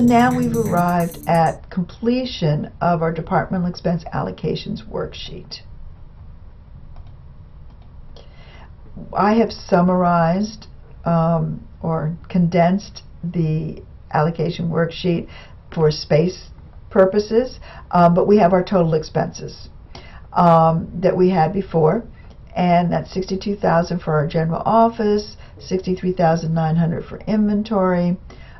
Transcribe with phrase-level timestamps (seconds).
[0.00, 5.60] now we've arrived at completion of our departmental expense allocations worksheet.
[9.12, 10.66] I have summarized
[11.04, 13.82] um, or condensed the
[14.12, 15.28] allocation worksheet
[15.74, 16.48] for space
[16.90, 17.58] purposes,
[17.90, 19.68] um, but we have our total expenses
[20.32, 22.04] um, that we had before,
[22.54, 28.16] and that's 62,000 for our general office, 63,900 for inventory,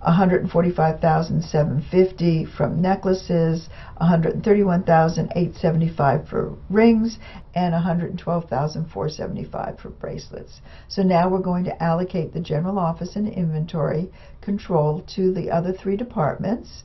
[0.00, 7.18] 145,750 from necklaces, 131,875 for rings,
[7.54, 10.60] and 112,475 for bracelets.
[10.88, 15.72] So now we're going to allocate the general office and inventory control to the other
[15.72, 16.84] three departments.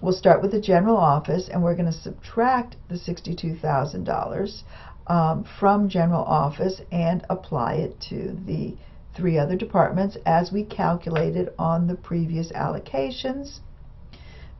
[0.00, 4.62] We'll start with the general office, and we're going to subtract the $62,000
[5.06, 8.76] um, from general office and apply it to the
[9.16, 13.60] three other departments as we calculated on the previous allocations.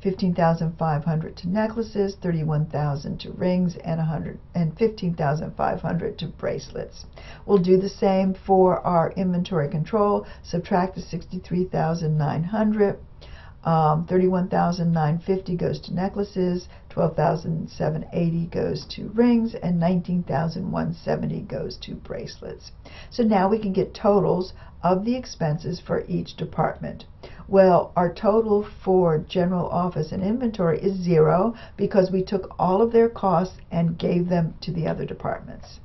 [0.03, 7.07] 15,500 to necklaces, 31,000 to rings, and 100 and 15,500 to bracelets.
[7.45, 10.27] We'll do the same for our inventory control.
[10.43, 12.99] Subtract the 63,900.
[13.67, 22.71] Um, 31,950 goes to necklaces, 12,780 goes to rings, and 19,170 goes to bracelets.
[23.11, 24.53] So now we can get totals
[24.85, 27.07] of the expenses for each department.
[27.49, 32.93] Well, our total for general office and inventory is zero because we took all of
[32.93, 35.81] their costs and gave them to the other departments.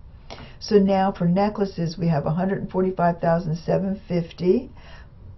[0.60, 4.70] So now for necklaces, we have 145,750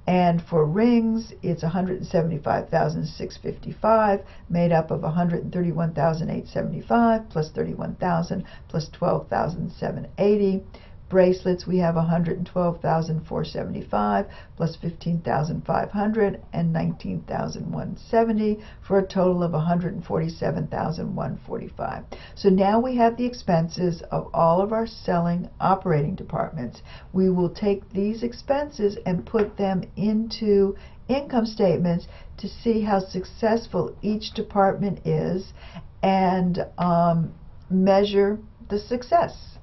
[0.07, 10.63] And for rings, it's 175,655 made up of 131,875 plus 31,000 plus 12,780
[11.09, 14.25] bracelets we have 112,475
[14.57, 22.03] plus 15,500 and 19,170 for a total of 147,145.
[22.35, 26.81] So now we have the expenses of all of our selling operating departments.
[27.13, 30.75] We will take these expenses and put them into
[31.07, 35.53] income statements to see how successful each department is
[36.01, 37.33] and um,
[37.69, 38.39] measure
[38.69, 39.57] the success.